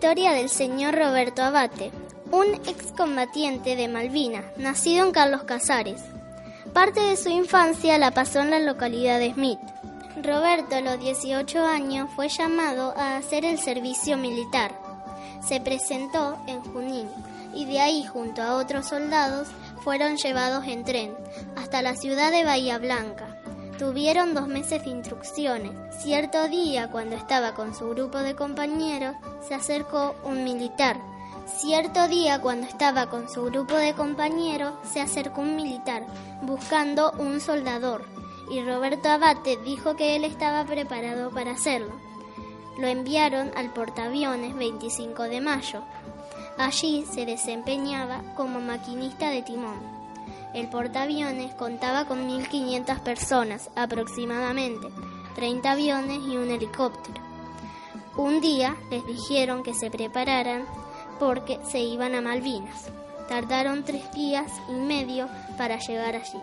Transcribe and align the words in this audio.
historia 0.00 0.32
del 0.32 0.48
señor 0.48 0.94
Roberto 0.94 1.42
Abate, 1.42 1.90
un 2.32 2.54
excombatiente 2.66 3.76
de 3.76 3.86
Malvinas, 3.86 4.46
nacido 4.56 5.04
en 5.04 5.12
Carlos 5.12 5.42
Casares. 5.42 6.00
Parte 6.72 7.00
de 7.00 7.18
su 7.18 7.28
infancia 7.28 7.98
la 7.98 8.10
pasó 8.10 8.40
en 8.40 8.50
la 8.50 8.60
localidad 8.60 9.18
de 9.18 9.34
Smith. 9.34 9.58
Roberto 10.22 10.76
a 10.76 10.80
los 10.80 10.98
18 10.98 11.66
años 11.66 12.08
fue 12.16 12.30
llamado 12.30 12.94
a 12.96 13.18
hacer 13.18 13.44
el 13.44 13.58
servicio 13.58 14.16
militar. 14.16 14.72
Se 15.46 15.60
presentó 15.60 16.38
en 16.46 16.62
Junín 16.62 17.06
y 17.54 17.66
de 17.66 17.80
ahí 17.80 18.06
junto 18.06 18.40
a 18.40 18.56
otros 18.56 18.86
soldados 18.86 19.48
fueron 19.84 20.16
llevados 20.16 20.66
en 20.66 20.82
tren 20.82 21.14
hasta 21.56 21.82
la 21.82 21.94
ciudad 21.94 22.30
de 22.30 22.44
Bahía 22.44 22.78
Blanca. 22.78 23.29
Tuvieron 23.80 24.34
dos 24.34 24.46
meses 24.46 24.84
de 24.84 24.90
instrucciones. 24.90 25.72
Cierto 26.02 26.48
día, 26.48 26.90
cuando 26.90 27.16
estaba 27.16 27.54
con 27.54 27.74
su 27.74 27.88
grupo 27.88 28.18
de 28.18 28.36
compañeros, 28.36 29.16
se 29.40 29.54
acercó 29.54 30.14
un 30.22 30.44
militar. 30.44 30.98
Cierto 31.46 32.06
día, 32.06 32.42
cuando 32.42 32.66
estaba 32.66 33.06
con 33.06 33.30
su 33.30 33.44
grupo 33.44 33.74
de 33.76 33.94
compañeros, 33.94 34.74
se 34.84 35.00
acercó 35.00 35.40
un 35.40 35.56
militar 35.56 36.04
buscando 36.42 37.12
un 37.12 37.40
soldador 37.40 38.04
y 38.50 38.62
Roberto 38.62 39.08
Abate 39.08 39.56
dijo 39.64 39.96
que 39.96 40.14
él 40.14 40.24
estaba 40.24 40.66
preparado 40.66 41.30
para 41.30 41.52
hacerlo. 41.52 41.94
Lo 42.78 42.86
enviaron 42.86 43.50
al 43.56 43.72
portaaviones 43.72 44.54
25 44.56 45.22
de 45.22 45.40
mayo. 45.40 45.80
Allí 46.58 47.06
se 47.10 47.24
desempeñaba 47.24 48.20
como 48.36 48.60
maquinista 48.60 49.30
de 49.30 49.40
timón. 49.40 49.99
El 50.54 50.68
portaaviones 50.68 51.54
contaba 51.54 52.06
con 52.06 52.28
1.500 52.28 53.00
personas 53.00 53.70
aproximadamente, 53.76 54.88
30 55.36 55.70
aviones 55.70 56.18
y 56.26 56.36
un 56.36 56.50
helicóptero. 56.50 57.22
Un 58.16 58.40
día 58.40 58.76
les 58.90 59.06
dijeron 59.06 59.62
que 59.62 59.74
se 59.74 59.90
prepararan 59.90 60.64
porque 61.18 61.60
se 61.70 61.80
iban 61.80 62.14
a 62.14 62.20
Malvinas. 62.20 62.90
Tardaron 63.28 63.84
tres 63.84 64.10
días 64.12 64.50
y 64.68 64.72
medio 64.72 65.28
para 65.56 65.78
llegar 65.78 66.16
allí. 66.16 66.40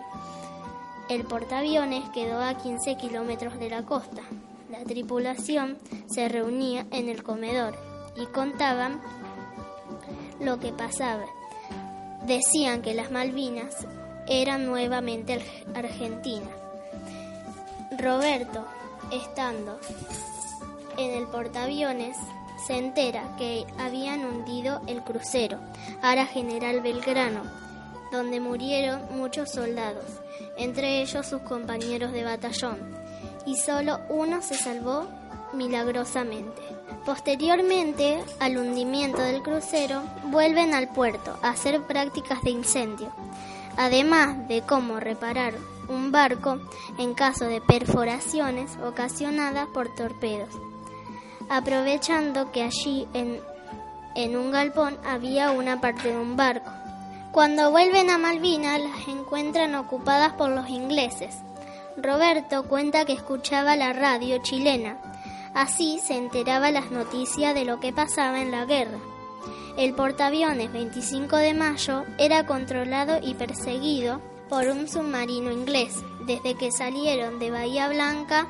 El 1.08 1.24
portaaviones 1.24 2.08
quedó 2.10 2.42
a 2.42 2.54
15 2.54 2.96
kilómetros 2.96 3.58
de 3.58 3.70
la 3.70 3.82
costa. 3.82 4.22
La 4.70 4.84
tripulación 4.84 5.78
se 6.06 6.28
reunía 6.28 6.86
en 6.90 7.08
el 7.08 7.22
comedor 7.22 7.74
y 8.16 8.26
contaban 8.26 9.00
lo 10.40 10.58
que 10.58 10.72
pasaba. 10.72 11.24
Decían 12.26 12.82
que 12.82 12.94
las 12.94 13.10
Malvinas 13.10 13.86
era 14.26 14.58
nuevamente 14.58 15.40
Argentina. 15.74 16.50
Roberto, 17.98 18.66
estando 19.10 19.78
en 20.96 21.12
el 21.12 21.26
portaaviones, 21.26 22.16
se 22.66 22.76
entera 22.76 23.36
que 23.38 23.64
habían 23.78 24.24
hundido 24.24 24.82
el 24.86 25.02
crucero 25.02 25.58
Ara 26.02 26.26
General 26.26 26.80
Belgrano, 26.80 27.42
donde 28.12 28.40
murieron 28.40 29.00
muchos 29.16 29.50
soldados, 29.50 30.04
entre 30.56 31.00
ellos 31.00 31.26
sus 31.26 31.40
compañeros 31.42 32.12
de 32.12 32.24
batallón, 32.24 32.78
y 33.46 33.56
solo 33.56 34.00
uno 34.08 34.42
se 34.42 34.54
salvó 34.54 35.06
milagrosamente. 35.58 36.62
Posteriormente 37.04 38.24
al 38.40 38.56
hundimiento 38.56 39.20
del 39.20 39.42
crucero, 39.42 40.02
vuelven 40.24 40.72
al 40.72 40.88
puerto 40.88 41.38
a 41.42 41.50
hacer 41.50 41.82
prácticas 41.82 42.40
de 42.42 42.50
incendio 42.50 43.12
además 43.78 44.48
de 44.48 44.62
cómo 44.62 44.98
reparar 44.98 45.54
un 45.88 46.10
barco 46.10 46.58
en 46.98 47.14
caso 47.14 47.46
de 47.46 47.60
perforaciones 47.60 48.76
ocasionadas 48.84 49.68
por 49.68 49.94
torpedos, 49.94 50.50
aprovechando 51.48 52.50
que 52.50 52.64
allí 52.64 53.06
en, 53.14 53.40
en 54.16 54.36
un 54.36 54.50
galpón 54.50 54.98
había 55.06 55.52
una 55.52 55.80
parte 55.80 56.12
de 56.12 56.18
un 56.18 56.36
barco. 56.36 56.70
Cuando 57.30 57.70
vuelven 57.70 58.10
a 58.10 58.18
Malvinas 58.18 58.80
las 58.80 59.06
encuentran 59.06 59.76
ocupadas 59.76 60.32
por 60.32 60.50
los 60.50 60.68
ingleses. 60.68 61.36
Roberto 61.96 62.64
cuenta 62.64 63.04
que 63.04 63.12
escuchaba 63.12 63.76
la 63.76 63.92
radio 63.92 64.38
chilena, 64.38 64.98
así 65.54 66.00
se 66.04 66.16
enteraba 66.16 66.70
las 66.70 66.90
noticias 66.90 67.54
de 67.54 67.64
lo 67.64 67.80
que 67.80 67.92
pasaba 67.92 68.40
en 68.40 68.50
la 68.50 68.64
guerra. 68.64 68.98
El 69.76 69.94
portaaviones 69.94 70.72
25 70.72 71.36
de 71.36 71.54
mayo 71.54 72.04
era 72.18 72.46
controlado 72.46 73.20
y 73.22 73.34
perseguido 73.34 74.20
por 74.48 74.66
un 74.66 74.88
submarino 74.88 75.52
inglés 75.52 75.94
desde 76.26 76.54
que 76.54 76.72
salieron 76.72 77.38
de 77.38 77.50
Bahía 77.50 77.88
Blanca. 77.88 78.46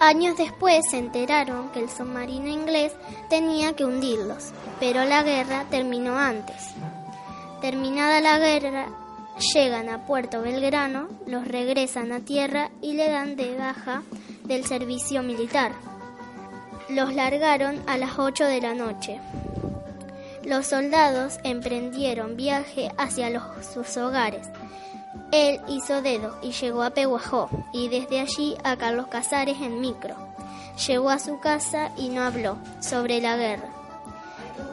Años 0.00 0.36
después 0.36 0.80
se 0.90 0.98
enteraron 0.98 1.68
que 1.70 1.80
el 1.80 1.90
submarino 1.90 2.48
inglés 2.48 2.92
tenía 3.28 3.74
que 3.74 3.84
hundirlos, 3.84 4.52
pero 4.80 5.04
la 5.04 5.22
guerra 5.22 5.66
terminó 5.70 6.16
antes. 6.16 6.70
Terminada 7.60 8.20
la 8.20 8.38
guerra, 8.38 8.86
llegan 9.54 9.88
a 9.88 10.06
Puerto 10.06 10.42
Belgrano, 10.42 11.08
los 11.26 11.46
regresan 11.46 12.10
a 12.12 12.20
tierra 12.20 12.70
y 12.80 12.94
le 12.94 13.08
dan 13.10 13.36
de 13.36 13.56
baja 13.56 14.02
del 14.52 14.66
servicio 14.66 15.22
militar. 15.22 15.72
Los 16.90 17.14
largaron 17.14 17.82
a 17.86 17.96
las 17.96 18.18
8 18.18 18.44
de 18.44 18.60
la 18.60 18.74
noche. 18.74 19.18
Los 20.44 20.66
soldados 20.66 21.38
emprendieron 21.42 22.36
viaje 22.36 22.92
hacia 22.98 23.30
sus 23.62 23.96
hogares. 23.96 24.46
Él 25.30 25.58
hizo 25.68 26.02
dedo 26.02 26.36
y 26.42 26.52
llegó 26.52 26.82
a 26.82 26.90
Peguajó 26.90 27.48
y 27.72 27.88
desde 27.88 28.20
allí 28.20 28.56
a 28.62 28.76
Carlos 28.76 29.06
Casares 29.06 29.56
en 29.62 29.80
micro. 29.80 30.16
Llegó 30.86 31.08
a 31.08 31.18
su 31.18 31.40
casa 31.40 31.90
y 31.96 32.10
no 32.10 32.22
habló 32.22 32.58
sobre 32.80 33.22
la 33.22 33.38
guerra. 33.38 33.70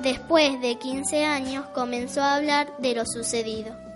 Después 0.02 0.60
de 0.60 0.78
15 0.78 1.24
años 1.24 1.66
comenzó 1.68 2.22
a 2.22 2.36
hablar 2.36 2.68
de 2.80 2.96
lo 2.96 3.06
sucedido. 3.06 3.89